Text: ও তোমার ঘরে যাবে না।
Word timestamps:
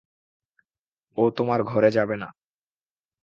ও 1.17 1.23
তোমার 1.29 1.59
ঘরে 1.63 1.89
যাবে 1.91 2.15
না। 2.15 2.27